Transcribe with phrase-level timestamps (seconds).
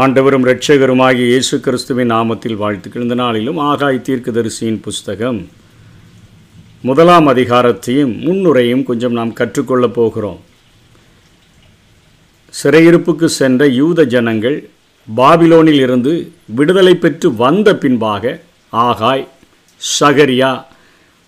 [0.00, 5.38] ஆண்டவரும் இரட்சகருமாகிய இயேசு கிறிஸ்துவின் நாமத்தில் வாழ்த்துக்கள் இந்த நாளிலும் ஆகாய் தீர்க்கதரிசியின் புஸ்தகம்
[6.88, 10.40] முதலாம் அதிகாரத்தையும் முன்னுரையும் கொஞ்சம் நாம் கற்றுக்கொள்ளப் போகிறோம்.
[12.54, 14.58] சிறையிருப்புக்கு சென்ற யூத ஜனங்கள்
[15.08, 16.12] பாபிலோனில் இருந்து
[16.58, 18.34] விடுதலை பெற்று வந்த பின்பாக
[18.72, 19.26] ஆகாய்
[19.80, 20.52] சகரியா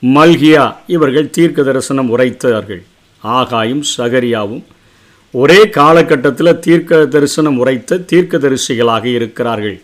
[0.03, 0.67] மல்கியா
[0.97, 2.83] இவர்கள் தீர்க்க தரிசனம் உரைத்தார்கள்.
[3.25, 4.63] ஆகாயும் சகரியாவும்
[5.35, 9.77] ஒரே காலகட்டத்தில் தீர்க்க தரிசனம் உரைத்த தீர்க்க தரிசிகளாக இருக்கிறார்கள்.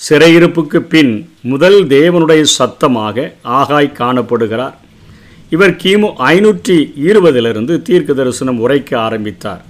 [0.00, 1.10] சிறையிருப்புக்கு பின்
[1.52, 4.76] முதல் தேவனுடைய சத்தமாக ஆகாய் காணப்படுகிறார்.
[5.54, 6.76] இவர் கிமு ஐநூற்றி
[7.08, 9.64] இருபதிலிருந்து தீர்க்க தரிசனம் உரைக்க ஆரம்பித்தார்.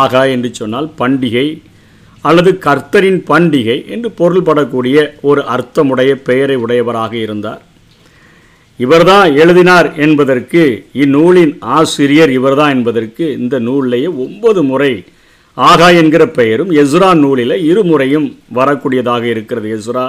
[0.00, 1.46] ஆகாய் என்று சொன்னால் பண்டிகை
[2.28, 7.62] அல்லது கர்த்தரின் பண்டிகை என்று பொருள்படக்கூடிய ஒரு அர்த்தமுடைய பெயரை உடையவராக இருந்தார்.
[8.84, 10.62] இவர்தான் எழுதினார் என்பதற்கு
[11.02, 14.92] இந்நூலின் ஆசிரியர் இவர்தான் என்பதற்கு இந்த நூலிலேயே ஒன்பது முறை
[15.56, 19.68] ஆகா என்கிற பெயரும் எஸ்ரா நூலில் இருமுறையும் வரக்கூடியதாக இருக்கிறது.
[19.78, 20.04] எஸ்ரா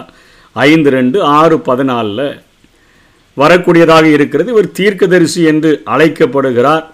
[0.68, 2.28] ஐந்து ரெண்டு ஆறு பதினாலில்
[3.42, 4.50] வரக்கூடியதாக இருக்கிறது.
[4.56, 6.86] இவர் தீர்க்கதரிசி என்று அழைக்கப்படுகிறார்.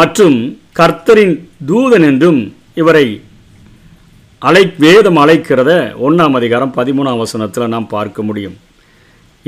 [0.00, 0.38] மற்றும்
[0.78, 1.34] கர்த்தரின்
[1.70, 2.40] தூதன் என்றும்
[2.82, 3.06] இவரை
[4.48, 5.70] அழை வேதம் அழைக்கிறத
[6.06, 8.56] ஒன்றாம் அதிகாரம் பதிமூணாம் வசனத்தில் நாம் பார்க்க முடியும்.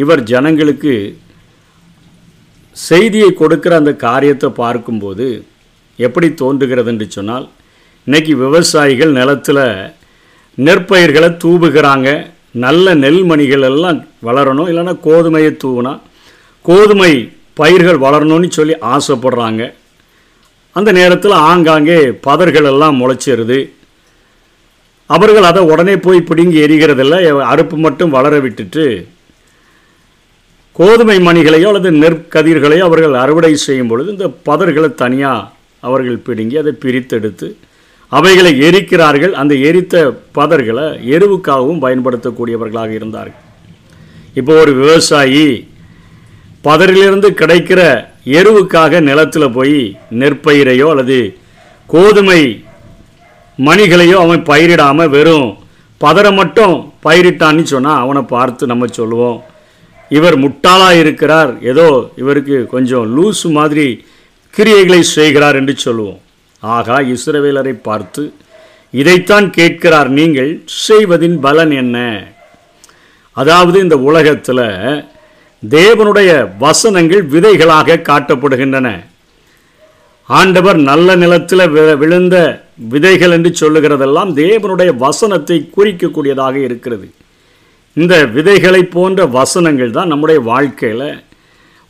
[0.02, 0.92] இவர் ஜனங்களுக்கு
[2.84, 5.26] செய்தியை கொடுக்கிற அந்த காரியத்தை பார்க்கும்போது
[6.06, 7.46] எப்படி தோன்றுகிறது என்று சொன்னால்
[8.06, 9.62] இன்னைக்கு விவசாயிகள் நிலத்தில்
[10.66, 12.08] நெற்பயிர்களை தூவுகிறாங்க.
[12.64, 14.68] நல்ல நெல்மணிகள் எல்லாம் வளரணும்.
[14.72, 15.92] இல்லைன்னா கோதுமையை தூவுனா
[16.68, 17.12] கோதுமை
[17.60, 19.62] பயிர்கள் வளரணும்னு சொல்லி ஆசைப்படுறாங்க.
[20.76, 23.58] அந்த நேரத்தில் ஆங்காங்கே பதர்கள் எல்லாம் முளைச்சிருது.
[25.10, 27.16] அவர்கள் அதை உடனே போய் பிடுங்கி எரிகிறதில்ல.
[27.52, 28.84] அறுப்பு மட்டும் வளர விட்டுட்டு
[30.78, 35.48] கோதுமை மணிகளையோ அல்லது நெற்கதிர்களையோ அவர்கள் அறுவடை செய்யும் பொழுது இந்த பதர்களை தனியாக
[35.82, 37.48] அவர்கள் பிடுங்கி அதை பிரித்தெடுத்து
[38.12, 39.32] அவைகளை எரிக்கிறார்கள்.
[39.40, 39.94] அந்த எரித்த
[40.38, 43.40] பதர்களை எருவுக்காகவும் பயன்படுத்தக்கூடியவர்களாக இருந்தார்கள்.
[44.40, 45.46] இப்போ ஒரு விவசாயி
[46.66, 47.80] பதரிலிருந்து கிடைக்கிற
[48.38, 49.80] எருவுக்காக நிலத்தில் போய்
[50.20, 51.18] நெற்பயிரையோ அல்லது
[51.88, 52.40] கோதுமை
[53.58, 55.50] மணிகளையோ அவன் பயிரிடாமல் வெறும்
[56.00, 56.74] பதரை மட்டும்
[57.06, 59.38] பயிரிட்டான்னு சொன்னால் அவனை பார்த்து நம்ம சொல்லுவோம்.
[60.10, 61.86] இவர் முட்டாளாக இருக்கிறார் ஏதோ
[62.22, 63.86] இவருக்கு கொஞ்சம் லூசு மாதிரி
[64.54, 66.20] கிரியைகளை செய்கிறார் என்று சொல்லுவோம்.
[66.62, 68.22] ஆகா இஸ்ரவேலரை பார்த்து
[69.00, 70.50] இதைத்தான் கேட்கிறார் நீங்கள்
[70.86, 71.96] செய்வதின் பலன் என்ன?
[73.36, 74.64] அதாவது இந்த உலகத்தில்
[75.62, 76.30] தேவனுடைய
[76.64, 78.88] வசனங்கள் விதைகளாக காட்டப்படுகின்றன.
[80.28, 82.36] ஆண்டவர் நல்ல நிலத்தில் விழுந்த
[82.94, 87.06] விதைகள் என்று சொல்லுகிறதெல்லாம் தேவனுடைய வசனத்தை குறிக்கக்கூடியதாக இருக்கிறது.
[87.96, 91.08] இந்த விதைகளை போன்ற வசனங்கள் தான் நம்முடைய வாழ்க்கையில்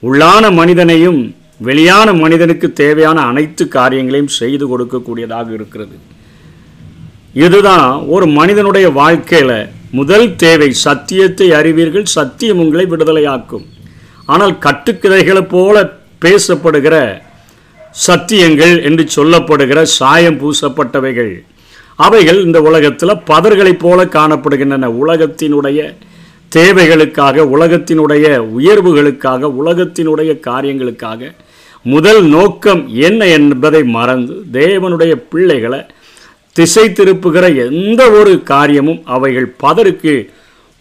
[0.03, 1.21] உள்ளான மனிதனையும்
[1.69, 5.97] வெளியான மனிதனுக்கு தேவையான அனைத்து காரியங்களையும் செய்து கொடுக்கக்கூடியதாக இருக்கிறது.
[7.45, 9.59] இதுதான் ஒரு மனிதனுடைய வாழ்க்கையில்
[9.99, 10.71] முதல் தேவை.
[10.87, 13.67] சத்தியத்தை அறிவீர்கள் சத்தியம் உங்களை விடுதலையாக்கும்.
[14.33, 15.77] ஆனால் கட்டுக்கதைகளைப் போல
[16.25, 16.97] பேசப்படுகிற
[18.07, 21.35] சத்தியங்கள் என்று சொல்லப்படுகிற சாயம் பூசப்பட்டவைகள்
[21.97, 24.91] அவைகள் இந்த உலகத்தில் பதர்களைப் போல காணப்படுகின்றன.
[25.03, 25.81] உலகத்தினுடைய
[26.55, 28.27] தேவைகளுக்காக உலகத்தினுடைய
[28.59, 31.31] உயர்வுகளுக்காக உலகத்தினுடைய காரியங்களுக்காக
[31.83, 35.81] முதல் நோக்கம் என்ன என்பதை மறந்து தேவனுடைய பிள்ளைகளை
[36.53, 40.15] திசை திருப்புகிற எந்த ஒரு காரியமும் அவைகள் பதருக்கு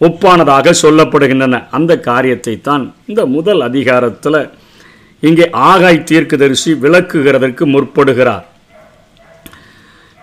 [0.00, 1.62] ஒப்பானதாக சொல்லப்படுகின்றன.
[1.70, 4.40] அந்த காரியத்தை தான் இந்த முதல் அதிகாரத்தில்
[5.20, 8.44] இங்கே ஆகாய் தீர்க்கதரிசி விளக்குகிறதற்கு முற்படுகிறார்.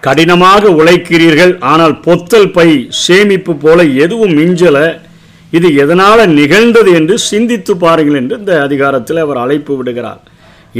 [0.05, 2.69] கடினமாக உழைக்கிறீர்கள் ஆனால் பொத்தல் பை
[3.03, 4.87] சேமிப்பு போல எதுவும் மிஞ்சலை.
[5.57, 10.21] இது எதனால் நிகழ்ந்தது என்று சிந்தித்து பாருங்கள் என்று இந்த அதிகாரத்தில் அவர் அழைப்பு விடுகிறார்.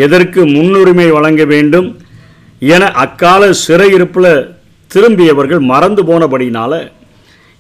[0.06, 1.88] எதற்கு முன்னுரிமை வழங்க வேண்டும்
[2.76, 4.34] என அக்கால சிறையிருப்பில்
[4.92, 6.74] திரும்பியவர்கள் மறந்து போனபடினால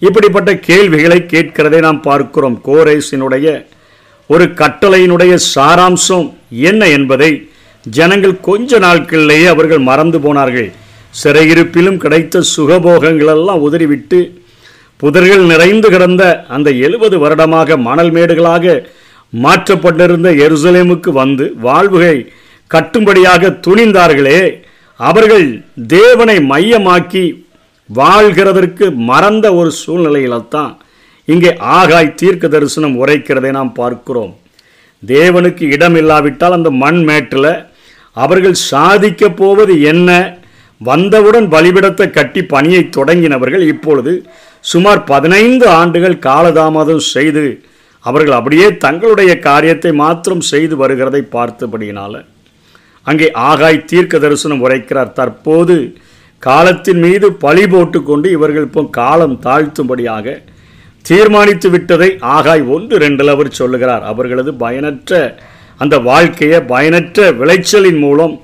[0.01, 2.57] இப்படிப்பட்ட கேள்விகளை கேட்கிறதை நாம் பார்க்கிறோம்.
[2.67, 3.47] கோரேசினுடைய
[4.29, 6.27] ஒரு கட்டளையினுடைய சாராம்சம்
[6.69, 7.31] என்ன என்பதை
[7.85, 10.69] ஜனங்கள் கொஞ்ச நாட்களிலேயே அவர்கள் மறந்து போனார்கள்.
[11.21, 14.41] சிறையிருப்பிலும் கிடைத்த சுகபோகங்களெல்லாம் உதறிவிட்டு
[15.03, 18.85] புதர்கள் நிறைந்து கிடந்த அந்த எழுபது வருடமாக மணல் மேடுகளாக
[19.29, 22.31] மாற்றப்பட்டிருந்த எருசலேமுக்கு வந்து வாழ்வுகை
[22.69, 24.63] கட்டும்படியாக துணிந்தார்களே
[24.95, 27.45] அவர்கள் தேவனை மையமாக்கி
[27.95, 30.77] வாழ்கிறதற்கு மறந்த ஒரு சூழ்நிலையில்தான்
[31.25, 34.39] இங்கே ஆகாய் தீர்க்க தரிசனம் உரைக்கிறதை நாம் பார்க்கிறோம்.
[35.05, 37.65] தேவனுக்கு இடம் இல்லாவிட்டால் அந்த மண் மேட்டில்
[38.11, 40.37] அவர்கள் சாதிக்க போவது என்ன?
[40.81, 44.13] வந்தவுடன் பலிபிடத்தை கட்டி பணியை தொடங்கினவர்கள் இப்பொழுது
[44.63, 47.45] சுமார் பதினைந்து ஆண்டுகள் காலதாமதம் செய்து
[48.05, 52.23] அவர்கள் அப்படியே தங்களுடைய காரியத்தை மாத்திரம் செய்து வருகிறதை பார்த்தபடியினால
[53.07, 55.11] அங்கே ஆகாய் தீர்க்க தரிசனம் உரைக்கிறார்.
[55.13, 55.75] தற்போது
[56.39, 60.35] காலத்தின் மீது பழி போட்டுக்கொண்டு இவர்கள் இப்போ காலம் தாழ்த்தும்படியாக
[61.05, 64.03] தீர்மானித்து விட்டதை ஆகாய் ஒன்று ரெண்டில் அவர் சொல்லுகிறார்.
[64.11, 65.21] அவர்களது பயனற்ற
[65.77, 68.35] அந்த வாழ்க்கையை பயனற்ற விளைச்சலின் மூலம்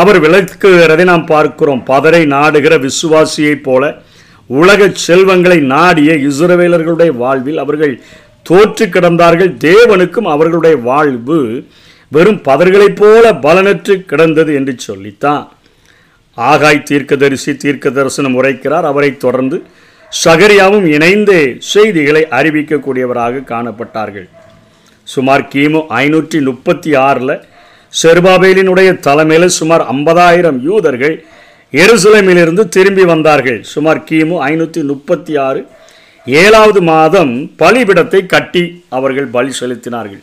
[0.00, 1.82] அவர் விளக்குகிறதை நாம் பார்க்கிறோம்.
[1.90, 3.82] பதரை நாடுகிற விசுவாசியைப் போல
[4.46, 7.94] உலக செல்வங்களை நாடிய இஸ்ரவேலர்களுடைய வாழ்வில் அவர்கள்
[8.42, 9.52] தோற்று கிடந்தார்கள்.
[9.66, 11.38] தேவனுக்கும் அவர்களுடைய வாழ்வு
[12.08, 15.44] வெறும் பதர்களைப் போல பலனற்று கிடந்தது என்று சொல்லித்தான்.
[16.36, 18.86] ஆகாய் தீர்க்கதரிசி தீர்க்க தரிசனம் உரைக்கிறார்.
[18.92, 19.56] அவரைத் தொடர்ந்து
[20.24, 24.28] சகரியாவும் இணைந்தே செய்திகளை அறிவிக்கக்கூடியவராக காணப்பட்டார்கள்.
[25.08, 27.34] சுமார் கிமு ஐநூற்றி முப்பத்தி ஆறில்
[27.92, 31.16] செருபாபேலினுடைய தலைமையில் சுமார் ஐம்பதாயிரம் யூதர்கள்
[31.72, 33.58] எருசலேமிலிருந்து திரும்பி வந்தார்கள்.
[33.72, 35.60] சுமார் கிமு ஐநூற்றி முப்பத்தி ஆறு
[36.26, 37.32] ஏழாவது மாதம்
[37.62, 40.22] பலிபிடத்தை கட்டி அவர்கள் பலி செலுத்தினார்கள்.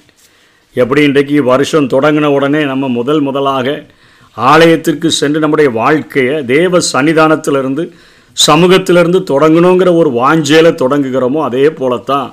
[0.76, 3.76] எப்படி இன்றைக்கு வருஷம் தொடங்கின உடனே நம்ம முதல் முதலாக
[4.38, 7.84] ஆலயத்திற்கு சென்று நம்முடைய வாழ்க்கையை தேவ சன்னிதானத்திலிருந்து
[8.38, 12.30] சமூகத்திலிருந்து தொடங்கணுங்கிற ஒரு வாஞ்சையில தொடங்குகிறோமோ அதே போலத்தான்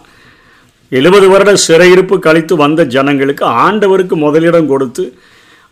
[0.98, 5.04] எழுபது வருட சிறையிருப்பு கழித்து வந்த ஜனங்களுக்கு ஆண்டவருக்கு முதலிடம் கொடுத்து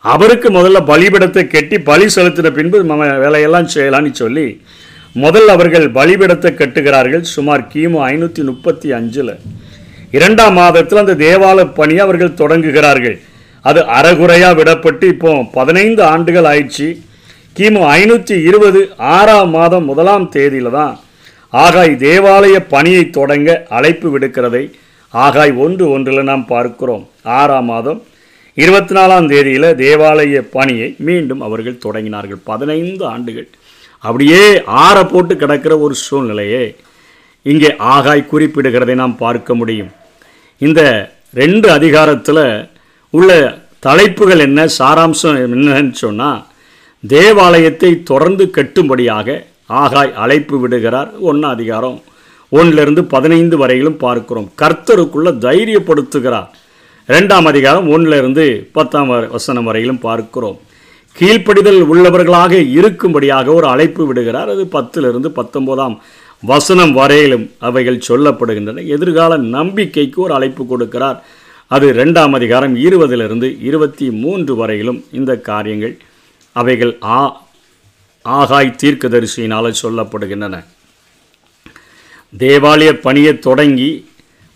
[0.05, 4.47] அவருக்கு முதல்ல பலிபிடத்தை கட்டி பலி செலுத்தின பின்பு நம்ம வேலையெல்லாம் செய்யலான்னு சொல்லி
[5.25, 7.25] முதல் அவர்கள் பலிபிடத்தை கட்டுகிறார்கள்.
[7.35, 9.35] சுமார் கிமு ஐநூற்றி முப்பத்தி அஞ்சில்
[10.17, 13.17] இரண்டாம் மாதத்தில் அந்த தேவாலய பணியை அவர்கள் தொடங்குகிறார்கள்.
[13.65, 16.89] அது அறகுறையாக விடப்பட்டு இப்போ பதினைந்து ஆண்டுகள் ஆயிடுச்சு.
[17.59, 18.81] கிமு ஐநூற்றி இருபது
[19.17, 20.95] ஆறாம் மாதம் முதலாம் தேதியில் தான்
[21.53, 24.65] ஆகாய் தேவாலய பணியை தொடங்க அழைப்பு விடுக்கிறதை
[25.15, 27.05] ஆகாய் ஒன்று ஒன்றில் நாம் பார்க்கிறோம்.
[27.39, 28.03] ஆறாம் மாதம்
[28.55, 32.41] இருபத்தி நாலாம் தேதியில் தேவாலய பணியை மீண்டும் அவர்கள் தொடங்கினார்கள்.
[32.45, 33.49] பதினைந்து ஆண்டுகள்.
[33.99, 36.77] அப்படியே ஆற போட்டு கிடக்கிற ஒரு சூழ்நிலையை
[37.43, 39.91] இங்கே ஆகாய் குறிப்பிடுகிறதை நாம் பார்க்க முடியும்.
[40.59, 40.83] இந்த
[41.35, 42.45] ரெண்டு அதிகாரத்தில்
[43.11, 43.31] உள்ள
[43.87, 46.41] தலைப்புகள் என்ன சாராம்சம் என்னன்னு சொன்னால்
[47.09, 49.39] தேவாலயத்தை தொடர்ந்து கட்டும்படியாக
[49.83, 51.11] ஆகாய் அழைப்பு விடுகிறார்.
[51.29, 51.99] ஒன்றாம் அதிகாரம்
[52.51, 54.53] ஒன்றிலிருந்து பதினைந்து வரையிலும் பார்க்கிறோம்.
[54.63, 56.49] கர்த்தருக்குள்ள தைரியப்படுத்துகிறார்.
[57.09, 60.59] ரெண்டாம் அதிகாரம் ஒன்றிலிருந்து பத்தாம் வசனம் வரையிலும் பார்க்கிறோம்.
[61.19, 64.49] கீழ்ப்படிதல் உள்ளவர்களாக இருக்கும்படியாக ஒரு அழைப்பு விடுகிறார்.
[64.49, 66.03] அது பத்திலிருந்து பத்தொன்பதாம்
[66.43, 68.87] வசனம் வரையிலும் அவைகள் சொல்லப்படுகின்றன.
[68.87, 71.19] எதிர்கால நம்பிக்கைக்கு ஒரு அழைப்பு கொடுக்கிறார்.
[71.67, 75.97] அது ரெண்டாம் அதிகாரம் இருபதிலிருந்து இருபத்தி மூன்று வரையிலும் இந்த காரியங்கள்
[76.53, 77.43] அவைகள் ஆ
[78.25, 80.65] ஆகாய் தீர்க்கதரிசியினால் சொல்லப்படுகின்றன.
[82.33, 83.91] தேவாலய பணியை தொடங்கி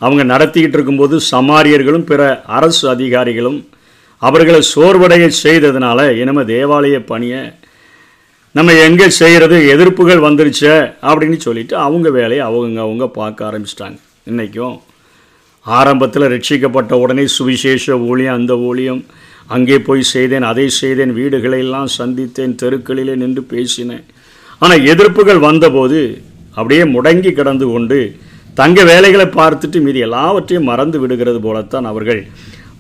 [0.01, 2.23] அவங்க நடத்திக்கிட்டு இருக்கும்போது சமாரியர்களும் பிற
[2.57, 3.61] அரசு அதிகாரிகளும்
[4.23, 7.43] அவர்களை சோர்வடைய செய்ததுனால இனிமேல் தேவாலய பணியை
[8.57, 10.75] நம்ம எங்கே செய்கிறது எதிர்ப்புகள் வந்துருச்சே
[11.09, 13.99] அப்படின்னு சொல்லிட்டு அவங்க வேலையை அவங்க அவங்க பார்க்க ஆரம்பிச்சிட்டாங்க.
[14.31, 14.77] இன்றைக்கும்
[15.67, 19.03] ஆரம்பத்தில் ரட்சிக்கப்பட்ட உடனே சுவிசேஷ ஊழியம் அந்த ஊழியம்
[19.55, 24.05] அங்கே போய் செய்தேன் அதை செய்தேன் வீடுகளை எல்லாம் சந்தித்தேன் தெருக்களிலே நின்று பேசினேன்.
[24.63, 26.01] ஆனால் எதிர்ப்புகள் வந்தபோது
[26.57, 27.99] அப்படியே முடங்கி கிடந்து கொண்டு
[28.61, 32.21] தங்க வேலைகளை பார்த்துட்டு மீதி எல்லாவற்றையும் மறந்து விடுகிறது போலத்தான் அவர்கள்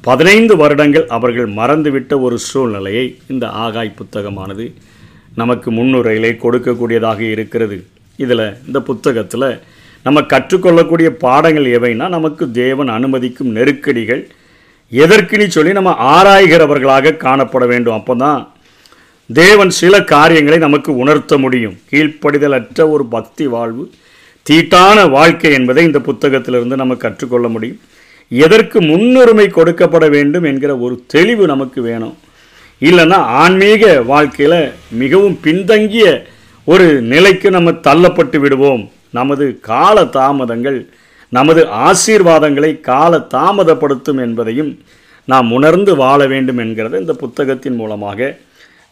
[0.06, 4.66] பதினைந்து வருடங்கள் அவர்கள் மறந்துவிட்ட ஒரு சூழ்நிலையை இந்த ஆகாய் புத்தகமானது
[5.40, 7.76] நமக்கு முன்னுரையிலே கொடுக்கக்கூடியதாக இருக்கிறது.
[8.18, 9.48] இதில் இந்த புத்தகத்தில்
[10.06, 14.22] நம்ம கற்றுக்கொள்ளக்கூடிய பாடங்கள் எவைன்னா நமக்கு தேவன் அனுமதிக்கும் நெருக்கடிகள்
[14.92, 17.96] எதற்குன்னு சொல்லி நம்ம ஆராய்கிறவர்களாக காணப்பட வேண்டும்.
[18.00, 18.40] அப்போ தான்
[19.26, 21.78] தேவன் சில காரியங்களை நமக்கு உணர்த்த முடியும்.
[21.90, 23.90] கீழ்ப்படிதலற்ற ஒரு பக்தி வாழ்வு
[24.50, 27.80] தீட்டான வாழ்க்கை என்பதை இந்த புத்தகத்திலிருந்து நம்ம கற்றுக்கொள்ள முடியும்.
[28.28, 32.16] எதற்கு முன்னுரிமை கொடுக்கப்பட வேண்டும் என்கிற ஒரு தெளிவு நமக்கு வேணும்.
[32.80, 36.26] இல்லைன்னா ஆன்மீக வாழ்க்கையில் மிகவும் பின்தங்கிய
[36.64, 38.90] ஒரு நிலைக்கு நம்ம தள்ளப்பட்டு விடுவோம்.
[39.10, 40.88] நமது கால தாமதங்கள்
[41.28, 44.78] நமது ஆசீர்வாதங்களை கால தாமதப்படுத்தும் என்பதையும்
[45.24, 48.38] நாம் உணர்ந்து வாழ வேண்டும் என்கிறத இந்த புத்தகத்தின் மூலமாக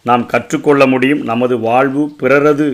[0.08, 2.68] நாம் கற்றுக்கொள்ள முடியும் நமது வாழ்வு பிறரது.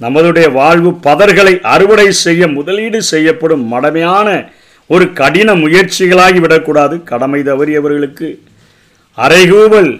[0.00, 4.28] நமதுடைய வாழ்வு பதர்களை அறுவடை செய்ய முதலீடு செய்யப்படும் மடமையான
[4.86, 7.02] ஒரு கடின முயற்சிகளாகி விடக்கூடாது.
[7.10, 8.28] கடமை தவறியவர்களுக்கு
[9.18, 9.90] அறைகூவல்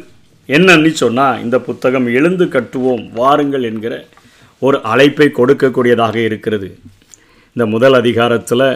[0.47, 3.94] என்னன்னு சொன்னால் இந்த புத்தகம் எழுந்து கட்டுவோம் வாருங்கள் என்கிற
[4.59, 6.68] ஒரு அழைப்பை கொடுக்கக்கூடியதாக இருக்கிறது.
[7.56, 8.68] இந்த முதல் அதிகாரத்தில்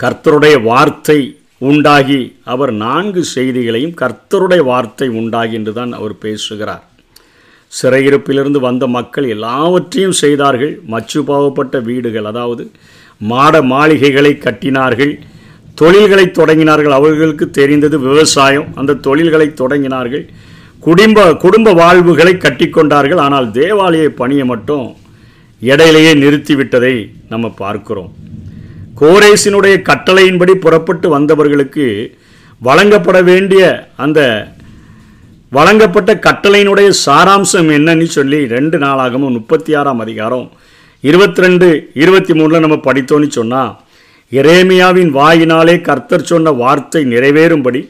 [0.00, 1.18] கர்த்தருடைய வார்த்தை
[1.68, 2.20] உண்டாகி
[2.52, 6.84] அவர் நான்கு செய்திகளையும் கர்த்தருடைய வார்த்தை உண்டாகி என்று தான் அவர் பேசுகிறார்.
[7.72, 10.72] சிறையிருப்பிலிருந்து வந்த மக்கள் எல்லாவற்றையும் செய்தார்கள்.
[10.92, 12.64] மச்சு பாவப்பட்ட வீடுகள் அதாவது
[13.30, 15.12] மாட மாளிகைகளை கட்டினார்கள்.
[15.80, 16.96] தொழில்களை தொடங்கினார்கள்.
[16.98, 18.66] அவர்களுக்கு தெரிந்தது விவசாயம்.
[18.80, 20.24] அந்த தொழில்களை தொடங்கினார்கள்.
[20.86, 23.22] குடும்ப குடும்ப வாழ்வுகளை கட்டிக்கொண்டார்கள்.
[23.26, 24.86] ஆனால் தேவாலய பணியை மட்டும்
[25.62, 26.94] இடையிலேயே நிறுத்திவிட்டதை
[27.28, 28.12] நம்ம பார்க்கிறோம்.
[28.92, 31.86] கோரேசினுடைய கட்டளையின்படி புறப்பட்டு வந்தவர்களுக்கு
[32.60, 33.62] வழங்கப்பட வேண்டிய
[33.96, 34.20] அந்த
[35.52, 40.46] வழங்கப்பட்ட கட்டளையினுடைய சாராம்சம் என்னன்னு சொல்லி ரெண்டு நாளாகவும் முப்பத்தி ஆறாம் அதிகாரம்
[41.04, 43.72] இருபத்தி ரெண்டு இருபத்தி மூணில் நம்ம படித்தோன்னு சொன்னால்
[44.32, 47.82] எரேமியாவின் வாயினாலே கர்த்தர் சொன்ன வார்த்தை நிறைவேறும்படி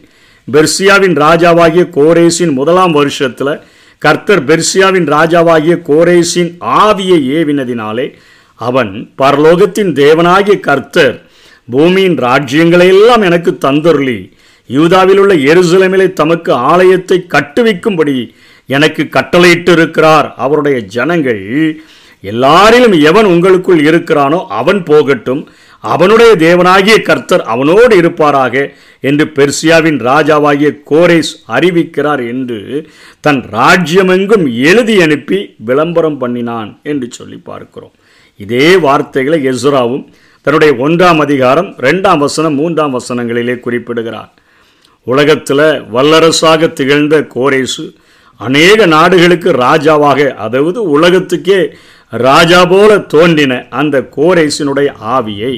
[0.49, 3.54] பெர்சியாவின் ராஜாவாகிய கோரேசின் முதலாம் வருஷத்தில்
[4.02, 6.50] கர்த்தர் பெர்சியாவின் ராஜாவாகிய கோரேசின்
[6.82, 8.06] ஆவியை ஏவினதினாலே
[8.69, 11.16] அவன் பரலோகத்தின் தேவனாகிய கர்த்தர்
[11.69, 14.19] பூமியின் ராஜ்யங்களை எல்லாம் எனக்கு தந்தருளி.
[14.71, 18.16] யூதாவில் உள்ள எருசலேமிலே தமக்கு ஆலயத்தை கட்டுவிக்கும்படி
[18.69, 21.42] எனக்கு கட்டளையிட்டு இருக்கிறார் அவருடைய ஜனங்கள்
[22.25, 25.42] எல்லாரிலும் எவன் உங்களுக்குள் இருக்கிறானோ அவன் போகட்டும்.
[25.85, 28.54] அவனுடைய தேவனாகிய கர்த்தர் அவனோடு இருப்பாராக
[29.09, 32.59] என்று பெர்சியாவின் ராஜாவாகிய கோரேஸ் அறிவிக்கிறார் என்று
[33.26, 35.40] தன் ராஜ்யமெங்கும் எழுதி அனுப்பி
[35.71, 37.95] விளம்பரம் பண்ணினான் என்று சொல்லி பார்க்கிறோம்.
[38.44, 40.04] இதே வார்த்தைகளை எஸ்ராவும்
[40.46, 44.30] தன்னுடைய ஒன்றாம் அதிகாரம் ரெண்டாம் வசனம் மூன்றாம் வசனங்களிலே குறிப்பிடுகிறார்.
[45.06, 47.84] உலகத்தில் வல்லரசாக திகழ்ந்த கோரேசு
[48.40, 51.61] அநேக நாடுகளுக்கு ராஜாவாக அதாவது உலகத்துக்கே
[52.26, 55.54] ராஜா போல தோன்றின அந்த கோரேசினுடைய ஆவியை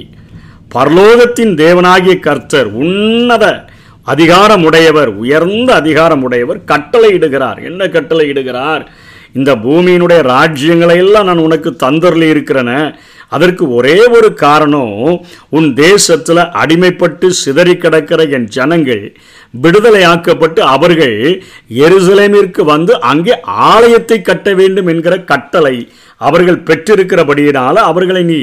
[0.75, 3.45] பரலோகத்தின் தேவனாகிய கர்த்தர் உன்னத
[4.13, 7.59] அதிகாரமுடையவர் உயர்ந்த அதிகாரமுடையவர் கட்டளையிடுகிறார்.
[7.71, 8.83] என்ன கட்டளையிடுகிறார்?
[9.35, 12.73] இந்த பூமியினுடைய ராஜ்யங்களை எல்லாம் நான் உனக்கு தந்தரில் இருக்கிறேன
[13.35, 14.93] அதற்கு ஒரே ஒரு காரணம்
[15.57, 19.03] உன் தேசத்தில் அடிமைப்பட்டு சிதறி கிடக்கிற என் ஜனங்கள்
[19.65, 21.17] விடுதலையாக்கப்பட்டு அவர்கள்
[21.87, 23.35] எருசலேமிற்கு வந்து அங்கே
[23.71, 25.77] ஆலயத்தை கட்ட வேண்டும் என்கிற கட்டளை
[26.21, 28.39] அவர்கள் பெற்றிருக்கிறபடியினால் அவர்களை நீ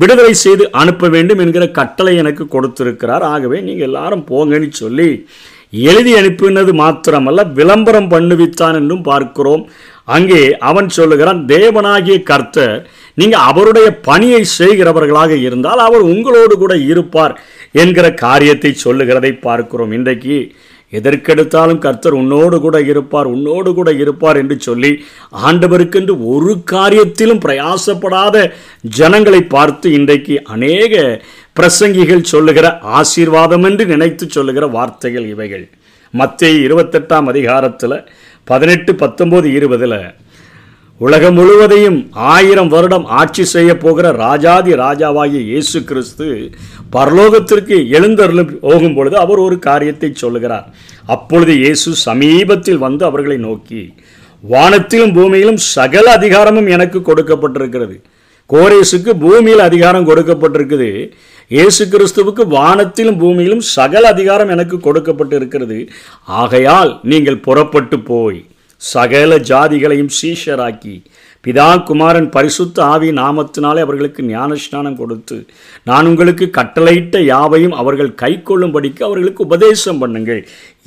[0.00, 3.24] விடுதலை செய்து அனுப்ப வேண்டும் என்கிற கட்டளை எனக்கு கொடுத்திருக்கிறார்.
[3.34, 5.08] ஆகவே நீங்கள் எல்லாரும் போங்கன்னு சொல்லி
[5.90, 9.62] எழுதி அனுப்பினது மாத்திரமல்ல விளம்பரம் பண்ணுவித்தான் என்றும் பார்க்கிறோம்.
[10.08, 12.76] அங்கே அவன் சொல்லுகிறான் தேவனாகிய கர்த்தர்
[13.14, 17.34] நீங்கள் அவருடைய பணியை செய்கிறவர்களாக இருந்தால் அவர் உங்களோடு கூட இருப்பார்
[17.72, 19.92] என்கிற காரியத்தை சொல்லுகிறதை பார்க்கிறோம்.
[19.92, 20.36] இன்றைக்கு
[20.92, 24.90] எதற்கெடுத்தாலும் கர்த்தர் உன்னோடு கூட இருப்பார் உன்னோடு கூட இருப்பார் என்று சொல்லி
[25.46, 28.36] ஆண்டவருக்கென்று ஒரு காரியத்திலும் பிரயாசப்படாத
[28.98, 32.68] ஜனங்களை பார்த்து இன்றைக்கு அநேக பிரசங்கிகள் சொல்லுகிற
[32.98, 35.64] ஆசீர்வாதம் என்று நினைத்து சொல்லுகிற வார்த்தைகள் இவைகள்.
[36.14, 37.96] மத்திய இருபத்தெட்டாம் அதிகாரத்தில்
[38.50, 39.98] பதினெட்டு பத்தொம்போது இருபதில்
[41.00, 41.96] உலகம் முழுவதையும்
[42.34, 46.26] ஆயிரம் வருடம் ஆட்சி செய்ய போகிற ராஜாதி ராஜாவாகிய இயேசு கிறிஸ்து
[46.96, 50.66] பரலோகத்திற்கு எழுந்தருளும் போகும் பொழுது அவர் ஒரு காரியத்தை சொல்லுகிறார்.
[51.14, 53.82] அப்பொழுது இயேசு சமீபத்தில் வந்து அவர்களை நோக்கி
[54.44, 57.96] வானத்திலும் பூமியிலும் சகல அதிகாரமும் எனக்கு கொடுக்கப்பட்டிருக்கிறது.
[58.50, 60.90] கோரேசுக்கு பூமியில் அதிகாரம் கொடுக்கப்பட்டிருக்குது.
[61.50, 65.78] இயேசு கிறிஸ்துவுக்கு வானத்திலும் பூமியிலும் சகல அதிகாரம் எனக்கு கொடுக்கப்பட்டு இருக்கிறது
[66.40, 68.40] ஆகையால் நீங்கள் புறப்பட்டு போய்
[68.82, 70.94] சகல ஜாதிகளையும் சீஷராக்கி
[71.44, 75.36] பிதா குமாரன் பரிசுத்த ஆவி நாமத்தினாலே அவர்களுக்கு ஞானஸ்நானம் கொடுத்து
[75.88, 80.42] நான் உங்களுக்கு கட்டளையிட்ட யாவையும் அவர்கள் கை கொள்ளும்படிக்கு அவர்களுக்கு உபதேசம் பண்ணுங்கள்.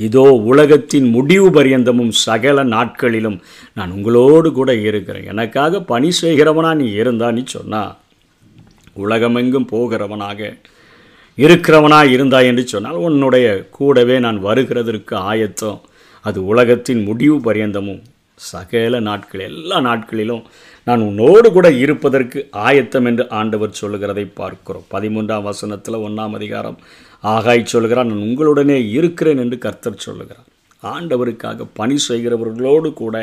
[0.07, 3.37] இதோ உலகத்தின் முடிவு பரியந்தமும் சகல நாட்களிலும்
[3.79, 5.29] நான் உங்களோடு கூட இருக்கிறேன்.
[5.35, 7.83] எனக்காக பணி செய்கிறவனா நீ இருந்தான்னு சொன்னா.
[9.05, 10.49] உலகமெங்கும் போகிறவனாக
[11.37, 15.81] இருக்கிறவனா இருந்தா என்று சொன்னால் உன்னுடைய கூடவே நான் வருகிறதற்கு ஆயத்தம்.
[16.25, 18.01] அது உலகத்தின் முடிவு பரியந்தமும்
[18.51, 20.41] சகல நாட்கள் எல்லா நாட்களிலும்
[20.87, 24.85] நான் உன்னோடு கூட இருப்பதற்கு ஆயத்தம் என்று ஆண்டவர் சொல்லுகிறதை பார்க்கிறோம்.
[24.93, 26.77] பதிமூன்றாம் வசனத்தில் ஒன்றாம் அதிகாரம்
[27.23, 30.47] ஆகாய் சொல்கிறார் நான் உங்களுடனே இருக்கிறேன் என்று கர்த்தர் சொல்லுகிறார்.
[30.83, 33.15] ஆண்டவருக்காக பணி செய்கிறவர்களோடு கூட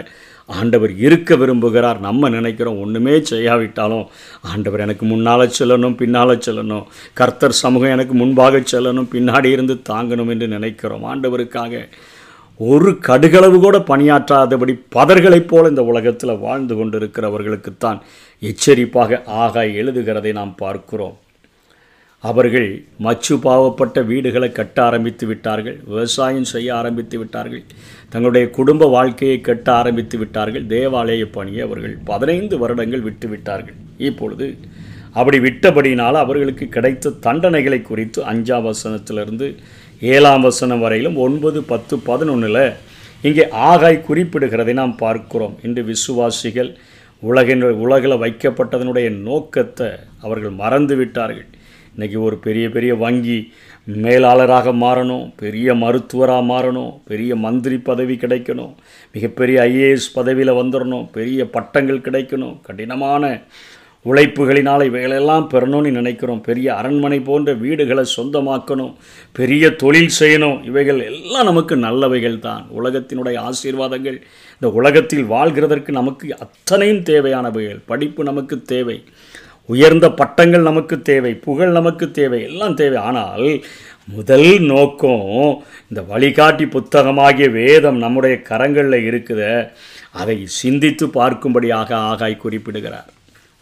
[0.46, 4.06] ஆண்டவர் இருக்க விரும்புகிறார் நம்ம நினைக்கிறோம் ஒன்றுமே செய்யாவிட்டாலும்
[4.42, 6.84] ஆண்டவர் எனக்கு முன்னால் செல்லணும் பின்னால் செல்லணும்.
[7.14, 11.04] கர்த்தர் சமூகம் எனக்கு முன்பாக செல்லணும் பின்னாடி இருந்து தாங்கணும் என்று நினைக்கிறோம்.
[11.04, 11.88] ஆண்டவருக்காக
[12.56, 18.00] ஒரு கடுகளவு கூட பணியாற்றாதபடி பதர்களைப் போல இந்த உலகத்தில் வாழ்ந்து கொண்டிருக்கிறவர்களுக்குத்தான்
[18.42, 21.16] எச்சரிப்பாக ஆகாய் எழுதுகிறதை நாம் பார்க்கிறோம்.
[22.28, 22.68] அவர்கள்
[23.04, 27.64] மச்சு பாவப்பட்ட வீடுகளை கட்ட ஆரம்பித்து விட்டார்கள் விவசாயம் செய்ய ஆரம்பித்து விட்டார்கள்
[28.12, 33.76] தங்களுடைய குடும்ப வாழ்க்கையை கட்ட ஆரம்பித்து விட்டார்கள் தேவாலய பணியை அவர்கள் பதினைந்து வருடங்கள் விட்டு விட்டார்கள்.
[34.08, 34.46] இப்பொழுது
[35.18, 39.48] அப்படி விட்டபடியினால் அவர்களுக்கு கிடைத்த தண்டனைகளை குறித்து அஞ்சாம் வசனத்திலிருந்து
[40.14, 42.64] ஏழாம் வசனம் வரையிலும் ஒன்பது பத்து பதினொன்றில்
[43.28, 45.54] இங்கே ஆகாய் குறிப்பிடுகிறதை நாம் பார்க்கிறோம்.
[45.66, 46.70] இன்று விசுவாசிகள்
[47.22, 49.90] உலகின் உலகில் வைக்கப்பட்டதனுடைய நோக்கத்தை
[50.26, 51.48] அவர்கள் மறந்து விட்டார்கள்.
[51.96, 53.52] இன்றைக்கி ஒரு பெரிய பெரிய வங்கி
[53.84, 58.72] மேலாளராக மாறணும் பெரிய மருத்துவராக மாறணும் பெரிய மந்திரி பதவி கிடைக்கணும்
[59.12, 63.40] மிகப்பெரிய ஐஏஎஸ் பதவியில் வந்துடணும் பெரிய பட்டங்கள் கிடைக்கணும் கடினமான
[64.06, 66.40] உழைப்புகளினால் இவைகளெல்லாம் பெறணும்னு நினைக்கிறோம்.
[66.40, 68.92] பெரிய அரண்மனை போன்ற வீடுகளை சொந்தமாக்கணும்
[69.32, 70.64] பெரிய தொழில் செய்யணும்.
[70.64, 72.66] இவைகள் எல்லாம் நமக்கு நல்லவைகள் தான்.
[72.82, 74.18] உலகத்தினுடைய ஆசீர்வாதங்கள்
[74.60, 77.80] இந்த உலகத்தில் வாழ்கிறதற்கு நமக்கு அத்தனையும் தேவையானவைகள்.
[77.86, 78.98] படிப்பு நமக்கு தேவை.
[79.66, 82.98] உயர்ந்த பட்டங்கள் நமக்கு தேவை புகழ் நமக்கு தேவை எல்லாம் தேவை.
[83.02, 83.64] ஆனால்
[84.04, 89.42] முதல் நோக்கம் இந்த வழிகாட்டி புத்தகமாகிய வேதம் நம்முடைய கரங்களில் இருக்குத.
[90.12, 93.10] அதை சிந்தித்து பார்க்கும்படியாக ஆகாய் குறிப்பிடுகிறார்.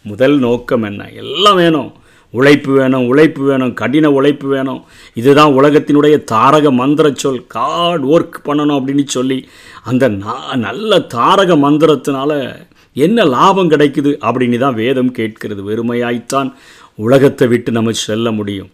[0.01, 1.09] முதல் நோக்கம் என்ன?
[1.09, 1.91] எல்லாம் வேணும்.
[2.31, 4.83] உழைப்பு வேணும் உழைப்பு வேணும் கடின உழைப்பு வேணும்.
[5.13, 7.47] இதுதான் உலகத்தினுடைய தாரக மந்திர சொல்.
[7.47, 9.47] கார்ட் ஒர்க் பண்ணணும் அப்படின்னு சொல்லி
[9.83, 10.07] அந்த
[10.55, 12.55] நல்ல தாரக மந்திரத்தினால
[12.93, 15.63] என்ன லாபம் கிடைக்குது அப்படின்னு தான் வேதம் கேட்கிறது.
[15.69, 16.53] வெறுமையாய்த்தான்
[16.95, 18.71] உலகத்தை விட்டு நம்ம செல்ல முடியும்.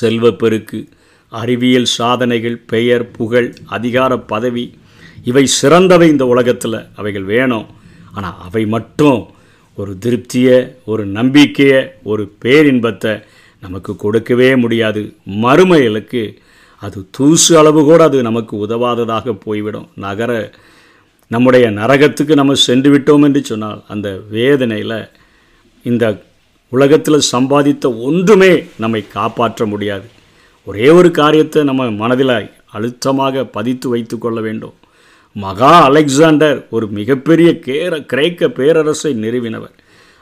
[0.00, 0.88] செல்வப்பெருக்கு
[1.28, 4.74] அறிவியல் சாதனைகள் பெயர் புகழ் அதிகார பதவி
[5.24, 6.86] இவை சிறந்தவை இந்த உலகத்தில்.
[6.96, 7.66] அவைகள் வேணும்.
[8.12, 9.30] ஆனால் அவை மட்டும்
[9.74, 13.22] ஒரு திருப்தியை ஒரு நம்பிக்கையை ஒரு பேரின்பத்தை
[13.60, 15.14] நமக்கு கொடுக்கவே முடியாது.
[15.26, 16.36] மறுமைகளுக்கு
[16.76, 19.88] அது தூசு அளவு கூட அது நமக்கு உதவாததாக போய்விடும்.
[19.94, 20.52] நகர
[21.32, 24.98] நம்முடைய நரகத்துக்கு நம்ம சென்று விட்டோம் என்று சொன்னால் அந்த வேதனையில்
[25.84, 26.04] இந்த
[26.72, 30.06] உலகத்தில் சம்பாதித்த ஒன்றுமே நம்மை காப்பாற்ற முடியாது.
[30.66, 32.36] ஒரே ஒரு காரியத்தை நம்ம மனதில்
[32.76, 34.74] அழுத்தமாக பதித்து வைத்து கொள்ள வேண்டும்.
[35.36, 39.74] மகா அலெக்சாண்டர் ஒரு மிகப்பெரிய கேர கிரேக்க பேரரசை நிறுவினவர்.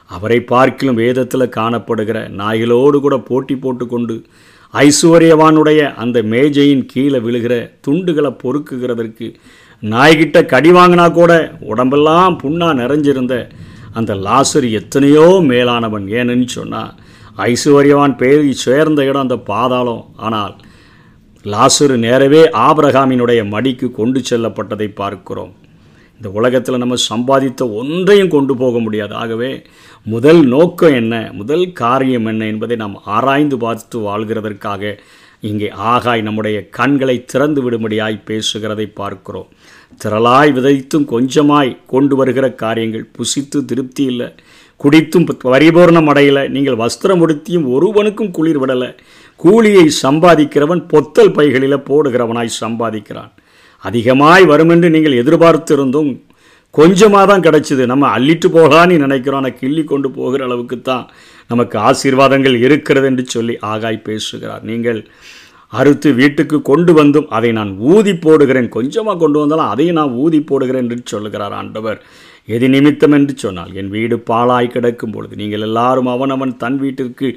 [0.09, 4.15] அவரை பார்க்கிலும் வேதத்தில் காணப்படுகிற நாய்களோடு கூட போட்டி போட்டுக்கொண்டு
[4.73, 7.53] ஐஸ்வர்யவானுடைய அந்த மேஜையின் கீழே விழுகிற
[7.87, 9.27] துண்டுகளை பொறுக்குகிறதற்கு
[9.83, 13.35] நாய்கிட்ட கடி வாங்கினா கூட உடம்பெல்லாம் புண்ணா நிறைஞ்சிருந்த
[13.93, 16.91] அந்த லாசர் எத்தனையோ மேலானவன் ஏன்னு சொன்னால்
[17.37, 20.03] ஐஸ்வர்யவான் பேர் சேர்ந்த இடம் அந்த பாதாளம்.
[20.17, 20.53] ஆனால்
[21.45, 25.53] லாசுரு நேரவே ஆபிரகாமினுடைய மடிக்கு கொண்டு செல்லப்பட்டதை பார்க்கிறோம்.
[26.17, 29.13] இந்த உலகத்தில் நம்ம சம்பாதித்த ஒன்றையும் கொண்டு போக முடியாது.
[29.13, 29.51] ஆகவே
[30.05, 34.93] முதல் நோக்கம் என்ன முதல் காரியம் என்ன என்பதை நாம் ஆராய்ந்து பார்த்து வாழ்கிறதற்காக
[35.49, 39.49] இங்கே ஆகாய் நம்முடைய கண்களை திறந்து விடும்படியாய் பேசுகிறதை பார்க்கிறோம்.
[40.01, 44.29] திரளாய் விதைத்தும் கொஞ்சமாய் கொண்டு வருகிற காரியங்கள் புசித்து திருப்தி இல்லை.
[44.83, 46.43] குடித்தும் பரிபூர்ணம் அடையலை.
[46.55, 48.89] நீங்கள் வஸ்திரம் உடுத்தியும் ஒருவனுக்கும் குளிர் விடலை.
[49.43, 53.31] கூலியை சம்பாதிக்கிறவன் பொத்தல் பைகளில் போடுகிறவனாய் சம்பாதிக்கிறான்.
[53.83, 56.11] அதிகமாய் வருமென்று நீங்கள் எதிர்பார்த்திருந்தும்
[56.77, 57.83] கொஞ்சமாக தான் கிடச்சிது.
[57.91, 59.39] நம்ம அள்ளிட்டு போகலான்னு நினைக்கிறோம்.
[59.41, 61.05] ஆனால் கிள்ளி கொண்டு போகிற அளவுக்கு தான்
[61.51, 64.63] நமக்கு ஆசீர்வாதங்கள் இருக்கிறது என்று சொல்லி ஆகாய் பேசுகிறார்.
[64.71, 64.99] நீங்கள்
[65.71, 68.67] அறுத்து வீட்டுக்கு கொண்டு வந்தும் அதை நான் ஊதி போடுகிறேன்.
[68.77, 71.99] கொஞ்சமாக கொண்டு வந்தாலும் அதையும் நான் ஊதி போடுகிறேன் என்று சொல்லுகிறார் ஆண்டவர்.
[72.55, 77.27] எது நிமித்தம் என்று சொன்னால் என் வீடு பாழாய் கிடக்கும் பொழுது நீங்கள் எல்லாரும் அவனவன் தன் வீட்டிற்கு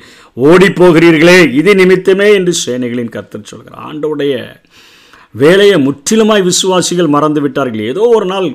[0.49, 3.85] ஓடி போகிறீர்களே இது நிமித்தமே என்று சேனைகளின் கர்த்தர் சொல்கிறார்.
[3.91, 4.35] ஆண்டவுடைய
[5.43, 8.47] வேலையை முற்றிலுமாய் விசுவாசிகள் மறந்து விட்டார்கள் ஏதோ ஒரு நாள்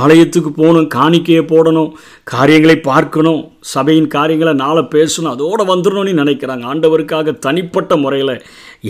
[0.00, 1.90] ஆலயத்துக்கு போகணும் காணிக்கையை போடணும்
[2.32, 3.42] காரியங்களை பார்க்கணும்
[3.72, 6.64] சபையின் காரியங்களை நாளை பேசணும் அதோடு வந்துடணும்னு நினைக்கிறாங்க.
[6.72, 8.34] ஆண்டவருக்காக தனிப்பட்ட முறையில்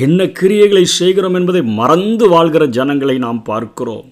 [0.02, 4.08] என்ன கிரியைகளை செய்கிறோம் என்பதை மறந்து வாழ்கிற ஜனங்களை நாம் பார்க்கிறோம்.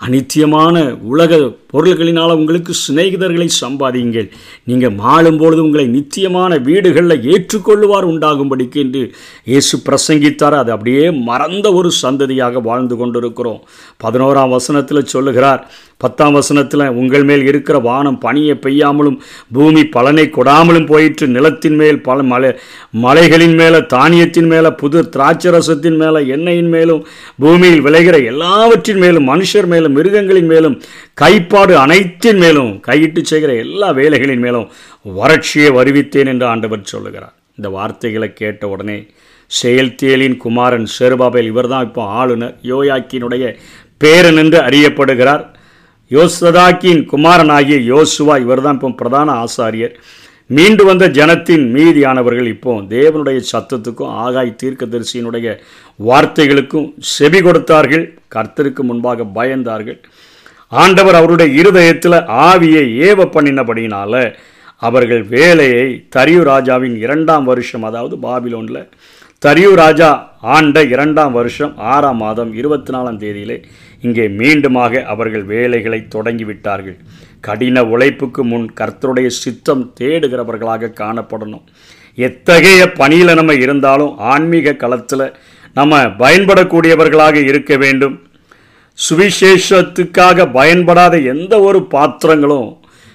[0.00, 0.76] அனித்தியமான
[1.12, 1.32] உலக
[1.72, 4.28] பொருள்களினால் உங்களுக்கு சிநேகிதர்களை சம்பாதியுங்கள்.
[4.64, 9.02] நீங்கள் மாளும்பொழுது உங்களை நித்தியமான வீடுகளில் ஏற்றுக்கொள்ளுவார் உண்டாகும்படிக்கு என்று
[9.44, 10.56] இயேசு பிரசங்கித்தார்.
[10.62, 13.60] அது அப்படியே மறந்த ஒரு சந்ததியாக வாழ்ந்து கொண்டிருக்கிறோம்.
[14.04, 15.62] பதினோராம் வசனத்தில் சொல்லுகிறார்
[16.02, 19.16] பத்தாம் வசனத்தில் உங்கள் மேல் இருக்கிற வானம் பனியை பெய்யாமலும்
[19.56, 21.26] பூமி பலனை கொடாமலும் போயிற்று.
[21.36, 22.50] நிலத்தின் மேல் பல மலை
[23.04, 27.02] மலைகளின் மேலே தானியத்தின் மேலே புது திராட்சரசத்தின் மேலே எண்ணெயின் மேலும்
[27.42, 30.76] பூமியில் விளைகிற எல்லாவற்றின் மேலும் மனுஷர் மேலும் மிருகங்களின் மேலும்
[31.22, 34.66] கைப்ப செயல்பாடு அனைத்தின் மேலும் கையிட்டு செய்கிற எல்லா வேலைகளின் மேலும்
[35.18, 37.34] வறட்சியை வருவித்தேன் என்று ஆண்டவர் சொல்லுகிறார்.
[37.58, 38.98] இந்த வார்த்தைகளை கேட்ட உடனே
[39.50, 43.44] செயல்தேலின் குமாரன் செருபாபேல் இவர்தான் இப்போ ஆளுநர் யோயாக்கினுடைய
[44.04, 45.44] பேரன் என்று அறியப்படுகிறார்.
[46.10, 49.96] யோசதாக்கின் குமாரனாகிய யோசுவா இவர்தான் இப்போ பிரதான ஆசாரியர்.
[50.56, 55.48] மீண்டு வந்த ஜனத்தின் மீதியானவர்கள் இப்போ தேவனுடைய சத்தத்துக்கும் ஆகாய் தீர்க்கதரிசியினுடைய
[56.08, 58.06] வார்த்தைகளுக்கும் செவி கொடுத்தார்கள்.
[58.36, 60.00] கர்த்தருக்கு முன்பாக பயந்தார்கள்.
[60.72, 64.34] ஆண்டவர் அவருடைய இருதயத்தில் ஆவியை ஏவ பண்ணினபடியினால
[64.76, 68.88] அவர்கள் வேலையை தரியு ராஜாவின் இரண்டாம் வருஷம் அதாவது பாபிலோனில்
[69.44, 73.64] தரியு ராஜா ஆண்ட இரண்டாம் வருஷம் ஆறாம் மாதம் இருபத்தி நாலாம் தேதியிலே
[74.00, 76.96] இங்கே மீண்டுமாக அவர்கள் வேலைகளை தொடங்கிவிட்டார்கள்.
[77.40, 81.64] கடின உழைப்புக்கு முன் கர்த்தருடைய சித்தம் தேடுகிறவர்களாக காணப்படணும்.
[82.14, 85.34] எத்தகைய பணியில் நம்ம இருந்தாலும் ஆன்மீக களத்தில்
[85.74, 88.27] நம்ம பயன்படக்கூடியவர்களாக இருக்க வேண்டும்.
[89.06, 92.68] சுவிசேஷத்துக்காக பயன்படாத எந்த ஒரு பாத்திரங்களும்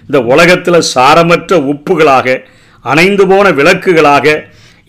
[0.08, 2.28] இந்த உலகத்தில் சாரமற்ற உப்புகளாக
[2.86, 4.28] அணைந்து போன விளக்குகளாக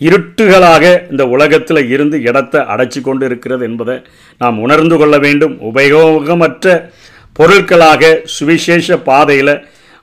[0.07, 3.97] இருட்டுகளாக இந்த உலகத்தில் இருந்து இடத்தை அடைச்சி கொண்டு இருக்கிறது என்பதை
[4.41, 5.55] நாம் உணர்ந்து கொள்ள வேண்டும்.
[5.71, 6.75] உபயோகமற்ற
[7.37, 8.03] பொருட்களாக
[8.37, 9.55] சுவிசேஷ பாதையில்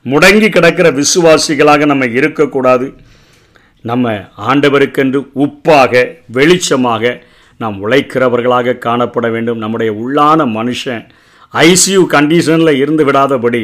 [0.06, 2.88] முடங்கி கிடக்கிற விசுவாசிகளாக நம்ம இருக்கக்கூடாது.
[3.90, 4.14] நம்ம
[4.52, 6.04] ஆண்டவருக்கென்று உப்பாக
[6.38, 7.04] வெளிச்சமாக
[7.64, 9.62] நாம் உழைக்கிறவர்களாக காணப்பட வேண்டும்.
[9.64, 11.04] நம்முடைய உள்ளான மனுஷன்
[11.54, 13.64] ஐசியூ கண்டிஷனில் இருந்து விடாதபடி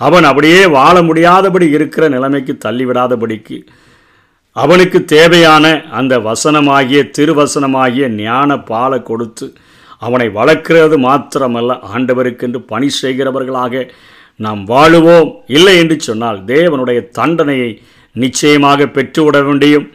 [0.00, 3.58] அவன் அப்படியே வாழ முடியாதபடி இருக்கிற நிலைமைக்கு தள்ளிவிடாதபடிக்கு
[4.56, 5.66] அவனுக்கு தேவையான
[5.98, 9.46] அந்த வசனமாகிய திருவசனமாகிய ஞான பாலை கொடுத்து
[10.02, 13.84] அவனை வளர்க்கிறது மாத்திரமல்ல ஆண்டவருக்கென்று பணி செய்கிறவர்களாக
[14.44, 15.30] நாம் வாழுவோம்.
[15.56, 17.70] இல்லை என்று சொன்னால் தேவனுடைய தண்டனையை
[18.16, 19.86] நிச்சயமாக பெற்றுவிட முடியும்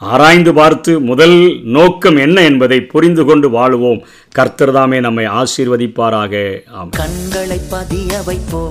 [0.00, 4.00] ஆராய்ந்து பார்த்து முதல் நோக்கம் என்ன என்பதை புரிந்து கொண்டு வாழுவோம்.
[4.38, 6.34] கர்த்தர்தாமே நம்மை ஆசீர்வதிப்பாராக.
[6.70, 6.90] ஆம்.
[6.90, 8.62] கண்களை பதிய வைப்போ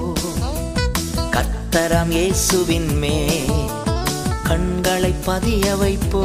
[1.31, 3.15] கத்தரம் இயேசுவின் மே
[4.43, 6.23] கண்களை பதிய வைப்போ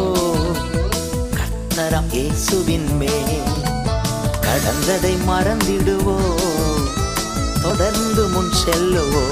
[1.35, 3.15] கத்தரம் இயேசுவின் மே
[4.47, 6.17] கடந்ததை மறந்திடுவோ
[7.63, 9.25] தொடர்ந்து முன் செல்லுவோ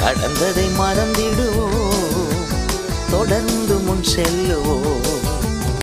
[0.00, 1.68] கடந்ததை மறந்திடுவோ
[3.14, 5.13] தொடர்ந்து முன் செல்லுவோம்.